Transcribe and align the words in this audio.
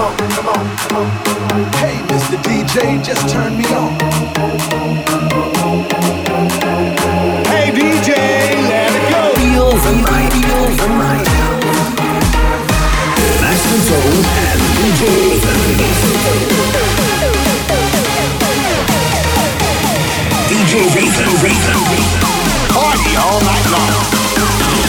come 0.00 0.08
on, 0.08 0.30
come 0.30 0.48
on, 0.48 0.64
come 0.78 0.96
on. 0.96 1.08
Hey, 1.76 1.96
Mr. 2.08 2.36
DJ, 2.40 3.04
just 3.04 3.28
turn 3.28 3.52
me 3.58 3.66
on. 3.74 3.92
Hey, 7.52 7.70
DJ, 7.70 8.08
let 8.70 8.92
it 8.96 9.04
go. 9.12 9.22
Feel 9.36 9.70
the 9.84 9.92
night, 10.08 10.32
feel 10.32 10.64
the 10.80 10.88
night. 10.96 11.28
And 14.48 14.60
DJ 14.78 15.02
DJ 20.48 20.72
Party 22.72 23.12
all 23.16 23.40
night 23.42 23.66
long. 23.70 24.79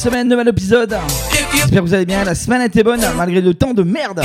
semaine, 0.00 0.28
nouvel 0.28 0.48
épisode. 0.48 0.96
J'espère 1.52 1.82
que 1.82 1.86
vous 1.86 1.92
allez 1.92 2.06
bien. 2.06 2.24
La 2.24 2.34
semaine 2.34 2.62
était 2.62 2.82
bonne 2.82 3.04
malgré 3.18 3.42
le 3.42 3.52
temps 3.52 3.74
de 3.74 3.82
merde. 3.82 4.22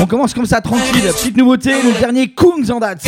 On 0.00 0.06
commence 0.06 0.32
comme 0.32 0.46
ça 0.46 0.62
tranquille. 0.62 1.02
Petite 1.02 1.36
nouveauté, 1.36 1.70
le 1.82 2.00
dernier 2.00 2.28
Kungs 2.28 2.70
en 2.70 2.80
date. 2.80 3.06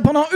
pendant 0.00 0.26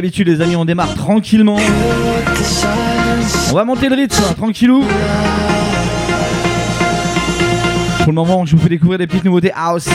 d'habitude, 0.00 0.28
les 0.28 0.40
amis, 0.40 0.56
on 0.56 0.64
démarre 0.64 0.94
tranquillement. 0.94 1.58
On 3.50 3.54
va 3.54 3.64
monter 3.66 3.90
le 3.90 3.96
rythme, 3.96 4.22
tranquillou. 4.34 4.82
Pour 7.98 8.06
le 8.06 8.12
moment, 8.14 8.46
je 8.46 8.56
vous 8.56 8.62
fais 8.62 8.70
découvrir 8.70 8.98
des 8.98 9.06
petites 9.06 9.26
nouveautés 9.26 9.52
house. 9.54 9.90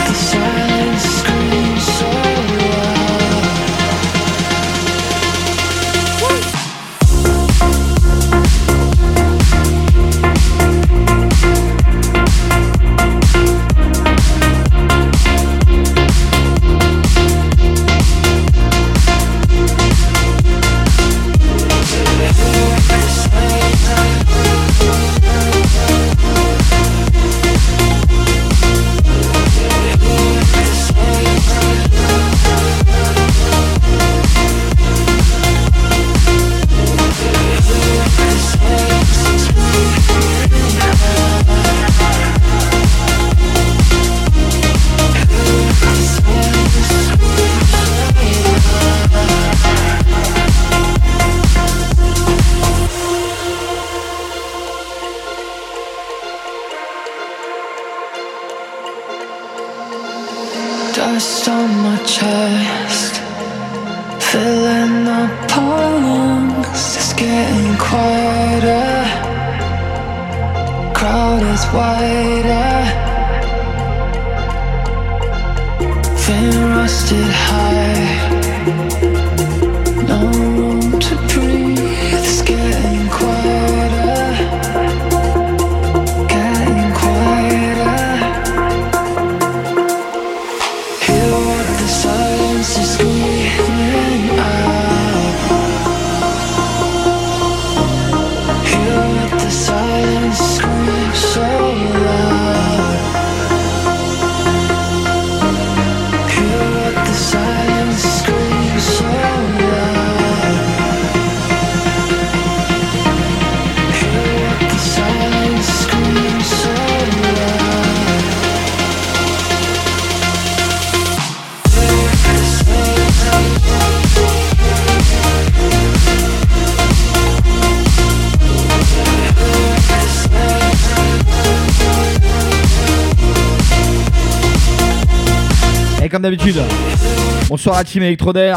bonsoir 137.66 137.80
à 137.80 137.84
Team 137.84 138.04
Electroder, 138.04 138.54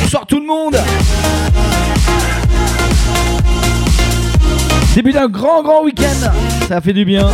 bonsoir 0.00 0.24
tout 0.24 0.38
le 0.38 0.46
monde 0.46 0.76
Début 4.94 5.10
d'un 5.10 5.26
grand 5.26 5.64
grand 5.64 5.82
week-end, 5.82 6.30
ça 6.68 6.80
fait 6.80 6.92
du 6.92 7.04
bien. 7.04 7.28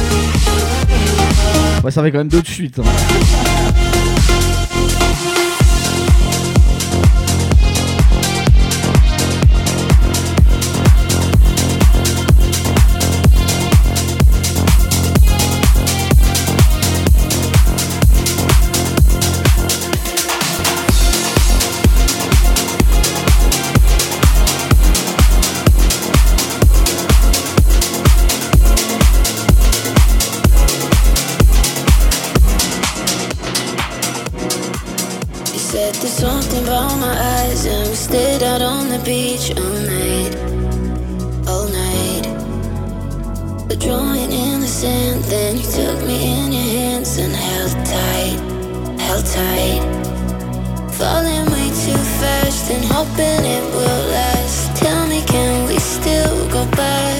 Ouais, 1.82 1.90
ça 1.90 2.02
fait 2.02 2.10
quand 2.10 2.16
même 2.18 2.28
deux 2.28 2.40
de 2.40 2.46
suite. 2.46 2.78
Hein. 2.78 2.84
There's 36.00 36.12
something 36.12 36.64
about 36.64 36.98
my 36.98 37.14
eyes, 37.16 37.64
and 37.66 37.88
we 37.88 37.94
stayed 37.94 38.42
out 38.42 38.60
on 38.60 38.88
the 38.90 38.98
beach 38.98 39.50
all 39.56 39.80
night, 39.96 40.34
all 41.48 41.68
night. 41.68 42.26
We're 43.68 43.76
drawing 43.76 44.30
in 44.30 44.60
the 44.60 44.66
sand, 44.66 45.24
then 45.24 45.56
you 45.56 45.62
took 45.62 45.98
me 46.06 46.18
in 46.38 46.52
your 46.52 46.62
hands 46.62 47.16
and 47.16 47.32
held 47.32 47.72
tight, 47.86 48.38
held 49.00 49.24
tight. 49.24 49.82
Falling 50.92 51.46
way 51.52 51.68
too 51.84 52.02
fast 52.20 52.70
and 52.70 52.84
hoping 52.84 53.44
it 53.56 53.64
will 53.74 54.04
last. 54.10 54.76
Tell 54.76 55.06
me, 55.06 55.22
can 55.22 55.66
we 55.68 55.78
still 55.78 56.48
go 56.50 56.66
back? 56.76 57.13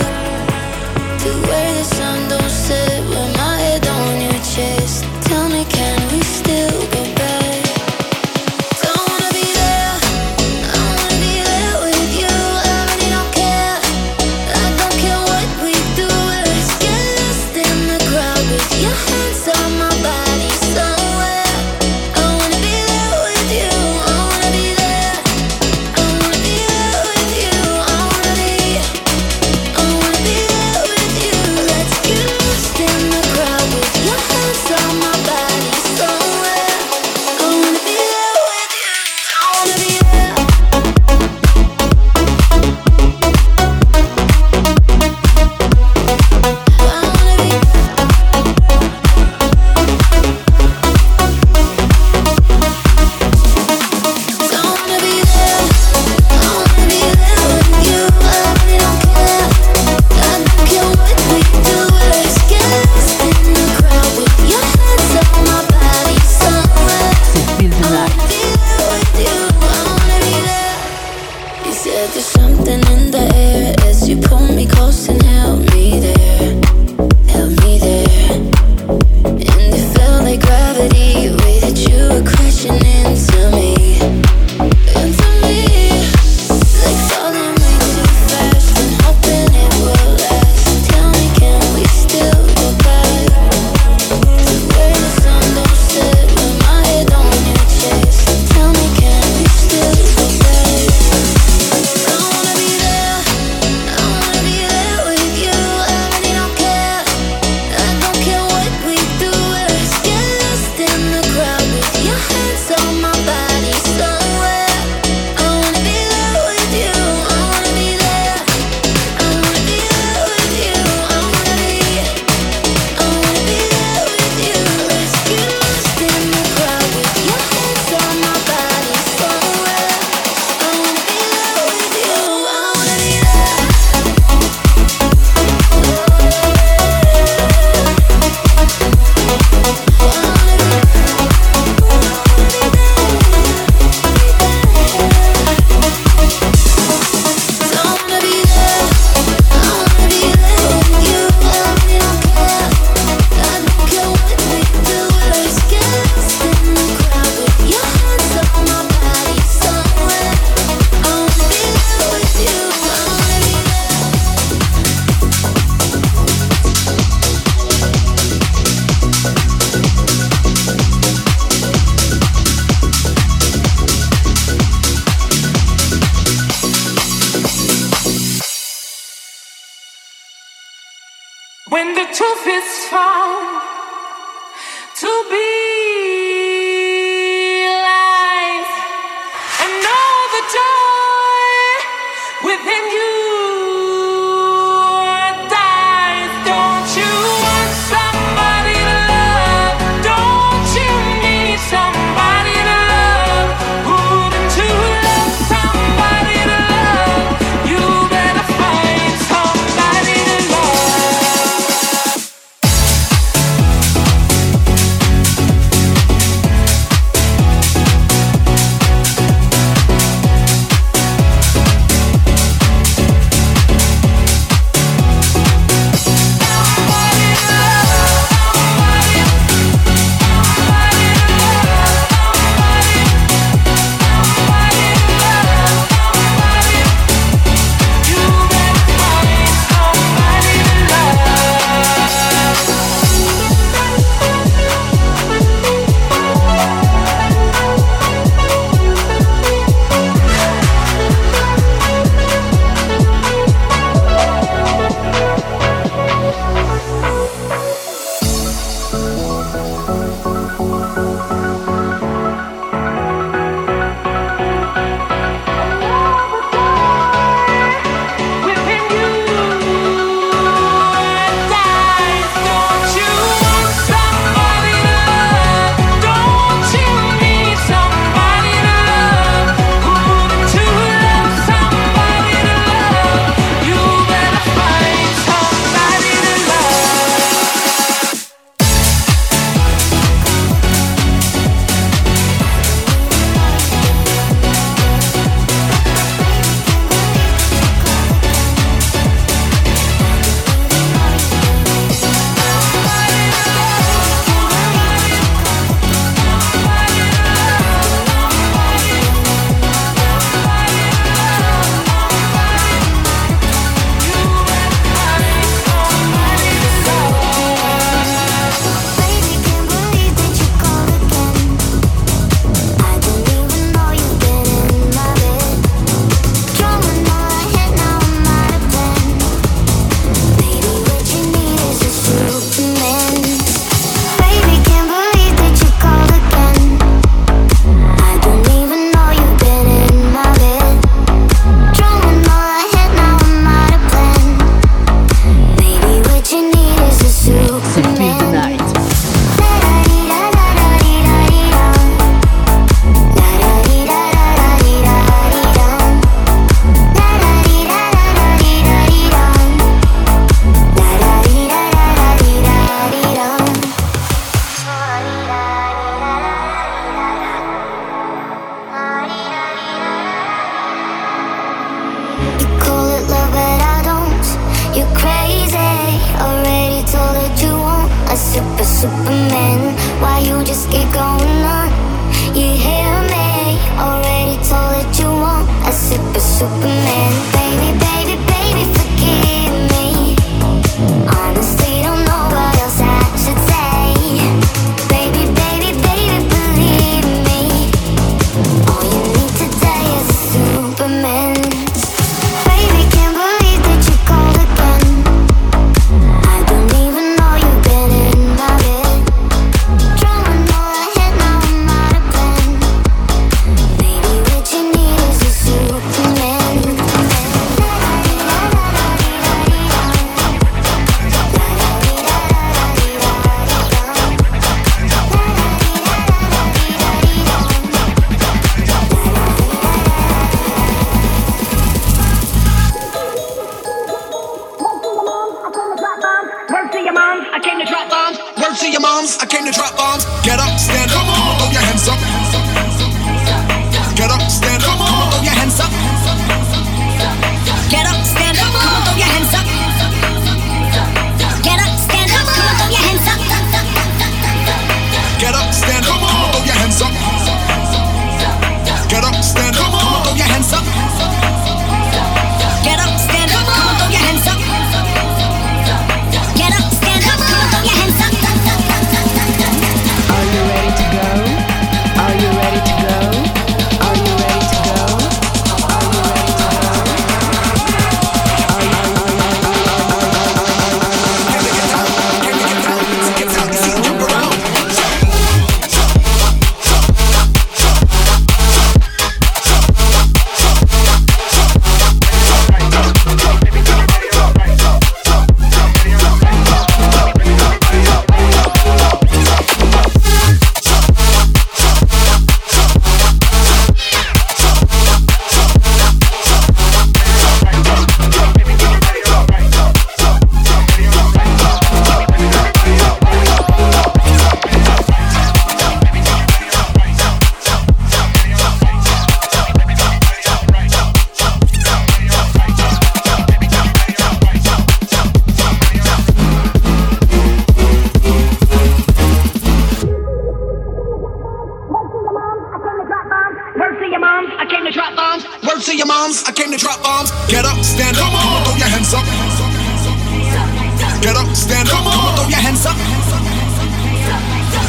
stand 541.44 541.68
up. 541.68 541.76
Come 541.76 541.86
on, 541.86 541.92
come 541.92 542.06
on 542.08 542.16
throw 542.16 542.28
your 542.28 542.40
hands 542.40 542.64
up. 542.64 542.76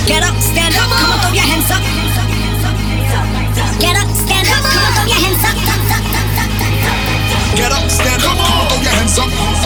Get 0.06 0.24
up, 0.24 0.36
stand 0.44 0.76
up. 0.76 0.90
Come 0.92 1.12
on, 1.12 1.20
throw 1.24 1.32
your 1.32 1.48
hands 1.48 1.72
up. 1.72 1.82
Get 3.80 3.96
up, 3.96 4.10
stand 4.12 4.48
up. 4.52 4.62
Come 4.68 4.84
on, 4.84 4.92
throw 4.96 5.08
your 5.08 5.22
hands 5.24 5.44
up. 5.48 5.56
Get 7.56 7.72
up, 7.72 7.90
stand 7.90 8.24
up. 8.24 8.28
Come 8.28 8.40
on, 8.44 8.68
throw 8.68 8.82
your 8.84 8.92
hands 8.92 9.18
up. 9.20 9.65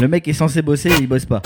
Le 0.00 0.08
mec 0.08 0.28
est 0.28 0.32
censé 0.32 0.60
bosser 0.62 0.90
et 0.90 0.96
il 1.00 1.08
bosse 1.08 1.24
pas. 1.24 1.40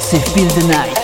C'est 0.00 0.20
Feel 0.30 0.46
the 0.48 0.64
Night. 0.64 0.95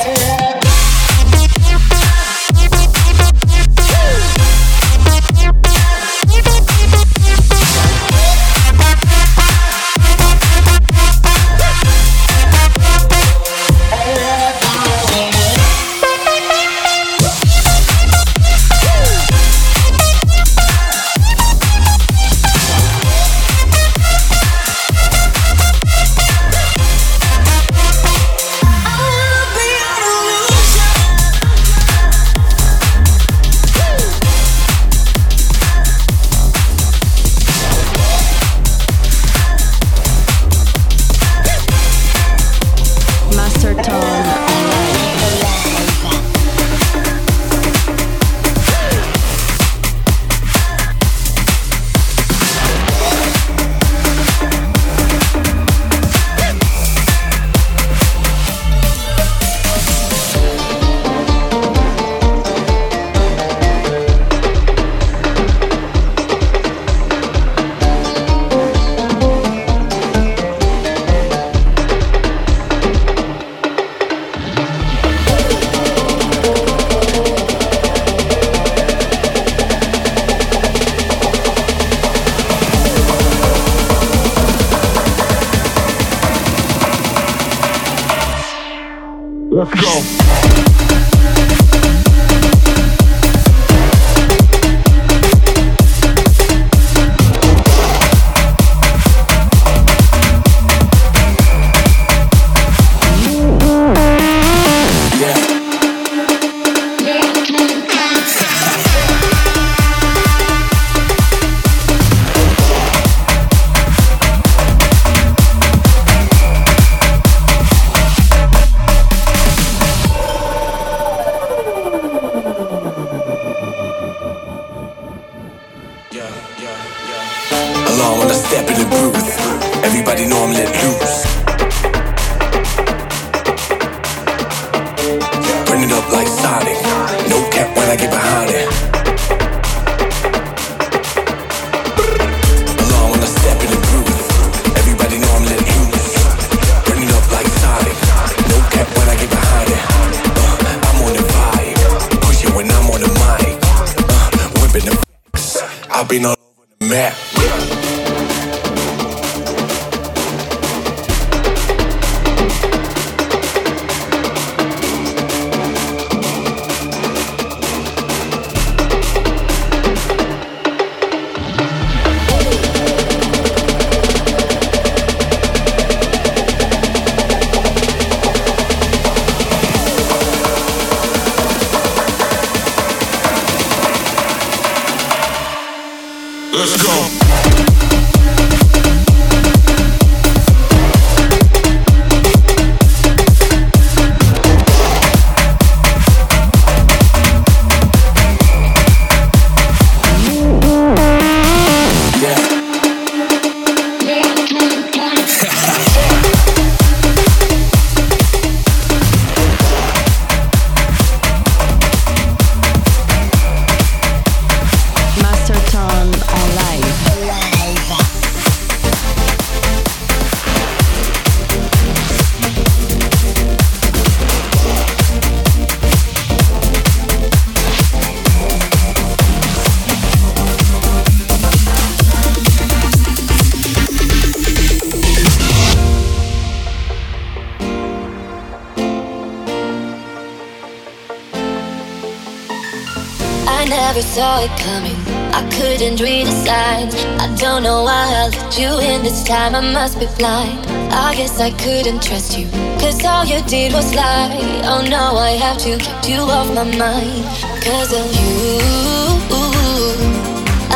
Saw 244.13 244.45
it 244.45 244.53
coming. 244.61 245.01
I 245.33 245.41
couldn't 245.57 245.99
read 245.99 246.27
the 246.27 246.37
signs. 246.45 246.95
I 247.25 247.35
don't 247.37 247.63
know 247.63 247.83
why 247.85 248.05
I 248.21 248.29
let 248.29 248.59
you 248.61 248.69
in 248.91 249.03
this 249.03 249.25
time. 249.25 249.55
I 249.55 249.63
must 249.73 249.99
be 249.99 250.07
blind. 250.19 250.59
I 250.93 251.15
guess 251.17 251.41
I 251.41 251.51
couldn't 251.51 252.03
trust 252.03 252.37
you. 252.37 252.47
Cause 252.79 253.03
all 253.07 253.25
you 253.25 253.41
did 253.49 253.73
was 253.73 253.95
lie. 253.95 254.29
Oh 254.69 254.85
no, 254.85 255.17
I 255.17 255.31
have 255.45 255.57
to 255.65 255.79
keep 255.79 256.03
you 256.13 256.21
off 256.21 256.49
my 256.55 256.65
mind. 256.65 257.25
Cause 257.65 257.93
of 258.01 258.09
you. 258.21 258.61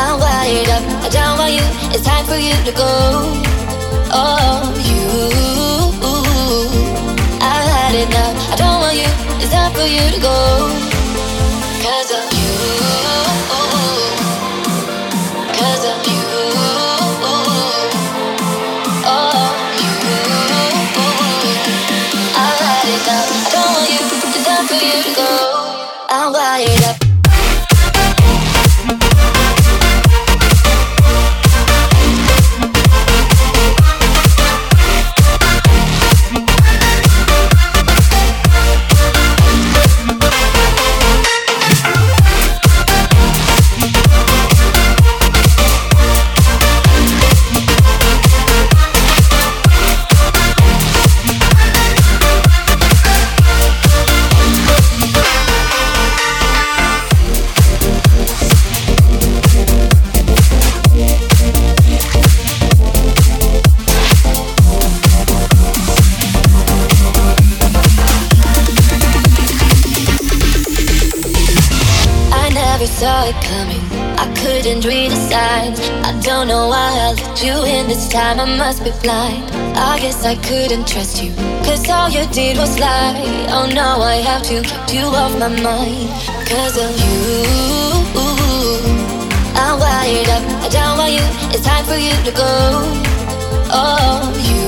I'm 0.01 0.17
wired 0.19 0.69
up. 0.75 0.83
I 1.05 1.09
don't 1.17 1.37
want 1.37 1.53
you. 1.53 1.67
It's 1.93 2.05
time 2.09 2.25
for 2.25 2.39
you 2.41 2.57
to 2.65 2.73
go. 2.73 2.91
Oh, 4.17 4.65
you. 4.89 5.05
I 7.53 7.57
had 7.69 7.93
enough. 8.01 8.35
I 8.53 8.55
don't 8.63 8.79
want 8.81 8.97
you. 8.97 9.11
It's 9.43 9.51
time 9.53 9.71
for 9.73 9.85
you 9.85 10.01
to 10.15 10.21
go. 10.21 10.86
with 24.69 25.06
this 78.07 78.13
time. 78.13 78.39
I 78.39 78.57
must 78.57 78.83
be 78.83 78.91
blind. 79.01 79.43
I 79.75 79.99
guess 79.99 80.25
I 80.25 80.35
couldn't 80.35 80.87
trust 80.87 81.23
you. 81.23 81.33
Cause 81.65 81.89
all 81.89 82.09
you 82.09 82.25
did 82.31 82.57
was 82.57 82.79
lie. 82.79 83.13
Oh 83.49 83.69
no, 83.73 84.01
I 84.01 84.17
have 84.17 84.43
to 84.43 84.61
keep 84.61 84.95
you 84.95 85.05
off 85.05 85.37
my 85.39 85.49
mind. 85.49 86.09
Cause 86.47 86.77
of 86.77 86.91
you. 87.03 87.43
I'm 89.55 89.79
wired 89.79 90.29
up. 90.29 90.43
I 90.63 90.69
don't 90.69 90.97
want 90.97 91.13
you. 91.13 91.25
It's 91.53 91.65
time 91.65 91.85
for 91.85 91.97
you 91.97 92.15
to 92.27 92.31
go. 92.31 92.51
Oh, 93.71 94.31
you. 94.49 94.67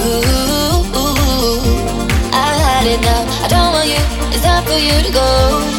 I 2.34 2.50
had 2.62 3.02
now. 3.02 3.46
I 3.46 3.48
don't 3.48 3.72
want 3.74 3.88
you. 3.88 4.02
It's 4.34 4.44
time 4.44 4.64
for 4.66 4.78
you 4.78 4.96
to 5.04 5.12
go. 5.14 5.79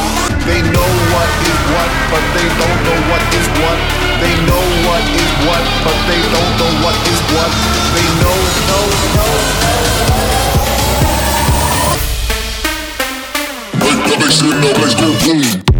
They 0.47 0.61
know 0.61 0.89
what 1.13 1.29
is 1.49 1.59
what, 1.73 1.89
but 2.11 2.23
they 2.35 2.47
don't 2.59 2.79
know 2.87 2.99
what 3.11 3.23
is 3.35 3.47
what. 3.59 3.79
They 4.21 4.35
know 4.47 4.63
what 4.87 5.03
is 5.23 5.31
what, 5.47 5.63
but 5.85 5.97
they 6.07 6.21
don't 6.33 6.53
know 6.59 6.71
what 6.83 6.97
is 7.11 7.21
what. 7.35 7.51
They 7.95 8.07
know, 8.21 8.37
know, 8.69 8.85
know. 9.15 9.31
Make 13.83 14.01
the 14.07 14.15
bass 14.19 14.41
in 14.41 14.57
the 14.61 14.71
bass 14.79 14.93
go 14.95 15.09
boom. 15.25 15.70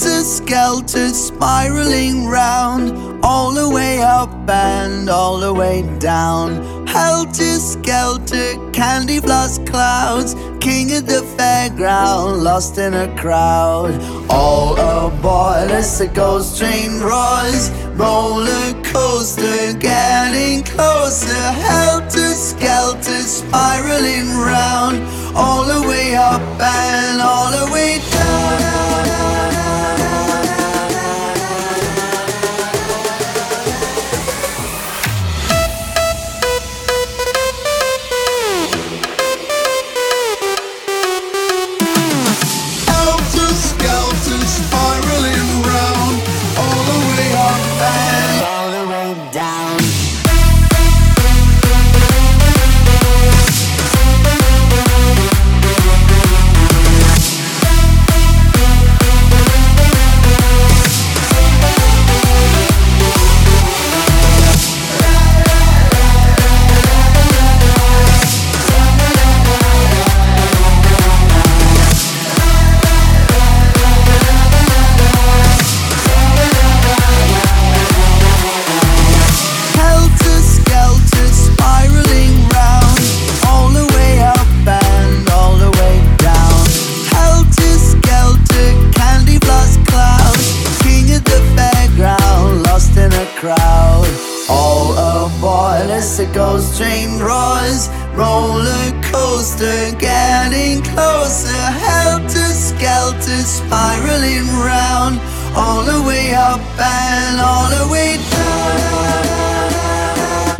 Helter 0.00 0.24
skelter 0.24 1.08
spiraling 1.10 2.26
round, 2.26 3.22
all 3.22 3.52
the 3.52 3.68
way 3.68 4.00
up 4.00 4.30
and 4.48 5.10
all 5.10 5.38
the 5.38 5.52
way 5.52 5.82
down. 5.98 6.86
Helter 6.86 7.58
skelter, 7.58 8.56
candy 8.72 9.20
floss 9.20 9.58
clouds, 9.58 10.34
king 10.58 10.90
of 10.96 11.04
the 11.04 11.20
fairground, 11.36 12.42
lost 12.42 12.78
in 12.78 12.94
a 12.94 13.14
crowd. 13.18 13.92
All 14.30 14.72
aboard 14.72 15.70
as 15.70 15.98
the 15.98 16.06
ghost 16.06 16.58
train 16.58 17.00
roars, 17.00 17.70
roller 18.00 18.72
coaster 18.82 19.74
getting 19.78 20.62
closer. 20.62 21.44
Helter 21.68 22.32
skelter 22.32 23.20
spiraling 23.20 24.30
round, 24.30 24.96
all 25.36 25.62
the 25.66 25.86
way 25.86 26.14
up 26.14 26.40
and 26.58 27.20
all 27.20 27.50
the 27.50 27.70
way 27.70 27.98
down. 28.10 28.89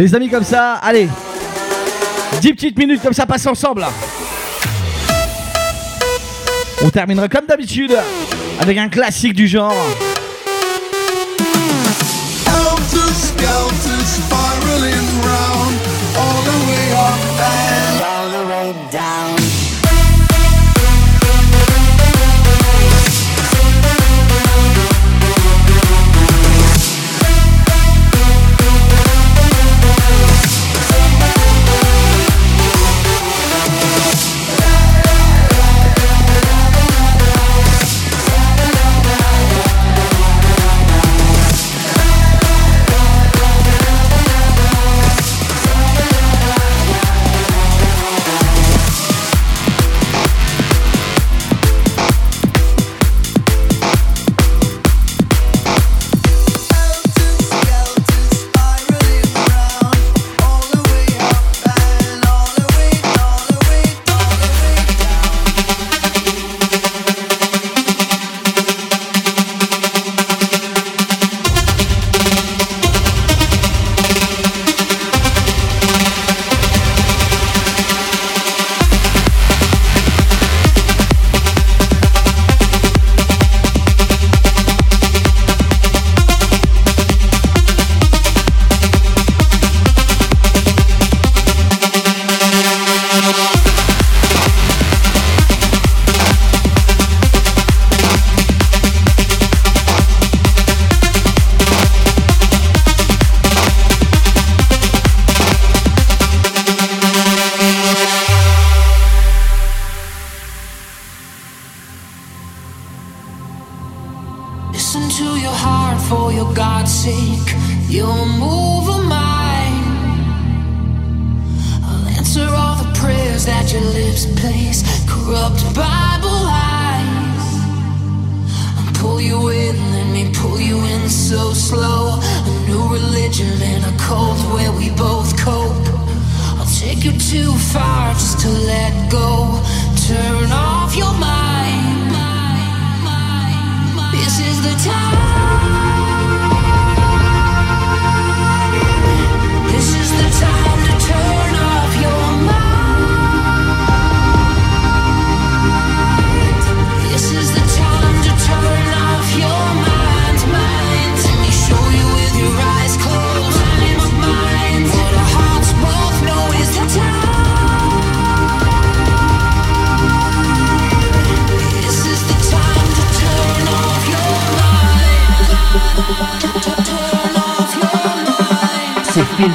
Les 0.01 0.15
amis, 0.15 0.31
comme 0.31 0.45
ça, 0.45 0.77
allez. 0.77 1.11
10 2.41 2.55
petites 2.55 2.79
minutes 2.79 3.03
comme 3.03 3.13
ça, 3.13 3.27
passe 3.27 3.47
ensemble. 3.47 3.85
On 6.83 6.89
terminera 6.89 7.29
comme 7.29 7.45
d'habitude 7.45 7.95
avec 8.59 8.79
un 8.79 8.89
classique 8.89 9.35
du 9.35 9.47
genre. 9.47 9.75
Helter 12.47 13.13
skelter 13.13 14.01
spiraling 14.07 15.21
round, 15.21 15.77
all 16.17 16.45
the 16.45 16.57
way 16.67 16.93
up 16.97 17.21
and 17.43 18.01
all 18.03 18.31
the 18.31 18.49
way 18.49 18.73
down. 18.91 19.10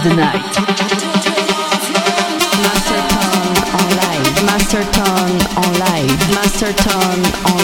The 0.10 0.16
Night. 0.16 0.46
Master 2.62 3.02
Tone 3.12 3.58
en 3.78 3.88
live. 4.02 4.36
Master 4.46 4.84
Tone 4.98 5.38
en 5.62 5.72
live. 5.86 6.20
Master 6.36 6.74
Tone 6.86 7.26
en 7.50 7.55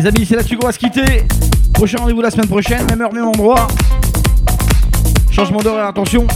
les 0.00 0.06
amis, 0.06 0.24
c'est 0.24 0.36
là-dessus 0.36 0.56
qu'on 0.56 0.66
va 0.66 0.72
se 0.72 0.78
quitter. 0.78 1.26
Prochain 1.74 1.98
rendez-vous 1.98 2.22
la 2.22 2.30
semaine 2.30 2.46
prochaine, 2.46 2.86
même 2.86 3.02
heure, 3.02 3.12
même 3.12 3.26
endroit. 3.26 3.66
Changement 5.30 5.60
d'horaire, 5.60 5.88
attention. 5.88 6.26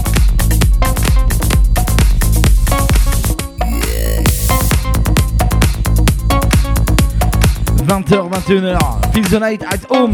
20h, 7.87 8.31
21h, 8.31 9.13
Feel 9.13 9.25
the 9.29 9.41
night 9.41 9.63
at 9.63 9.79
home. 9.89 10.13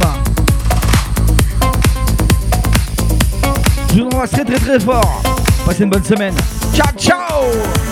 Je 3.93 4.01
vous 4.01 4.07
embrasse 4.07 4.31
très 4.31 4.45
très 4.45 4.59
très 4.59 4.79
fort. 4.79 5.23
Passez 5.67 5.83
une 5.83 5.91
bonne 5.91 6.05
semaine. 6.05 6.35
Ciao 6.75 6.93
ciao 6.97 7.90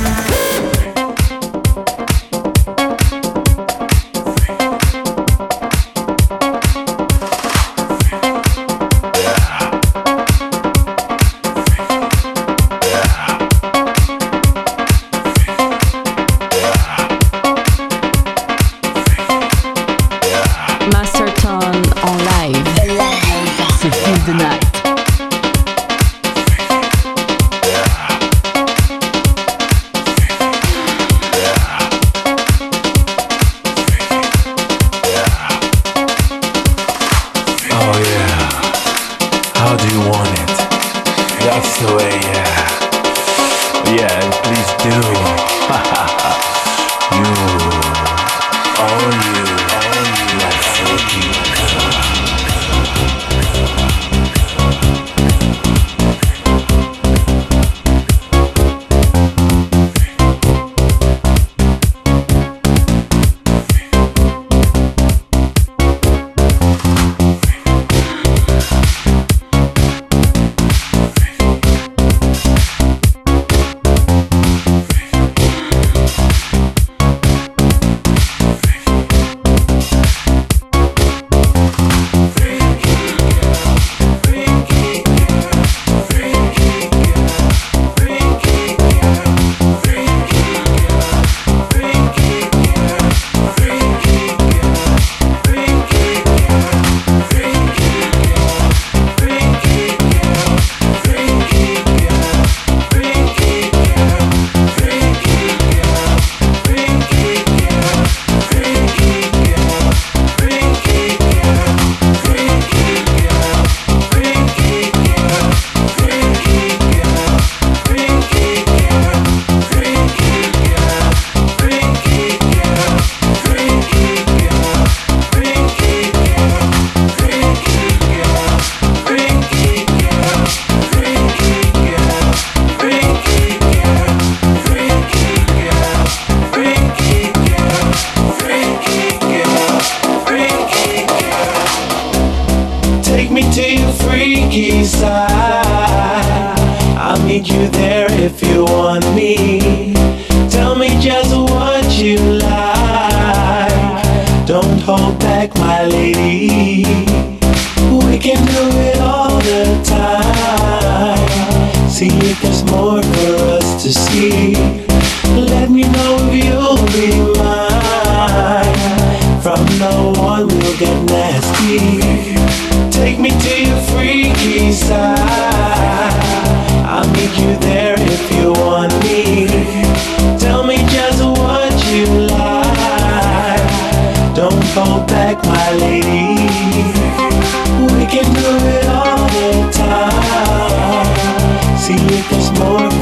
there's 192.31 192.51
more 192.59 192.98